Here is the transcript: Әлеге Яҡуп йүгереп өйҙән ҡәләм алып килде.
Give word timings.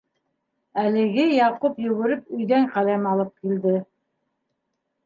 Әлеге 0.83 1.25
Яҡуп 1.33 1.77
йүгереп 1.85 2.35
өйҙән 2.39 2.67
ҡәләм 2.79 3.07
алып 3.13 3.33
килде. 3.45 3.77